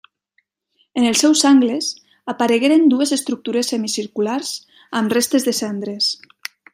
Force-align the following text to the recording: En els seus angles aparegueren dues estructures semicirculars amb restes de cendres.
En 1.01 1.03
els 1.09 1.19
seus 1.25 1.41
angles 1.49 1.89
aparegueren 2.33 2.87
dues 2.95 3.13
estructures 3.19 3.71
semicirculars 3.75 4.53
amb 5.01 5.17
restes 5.19 5.47
de 5.51 5.55
cendres. 5.63 6.09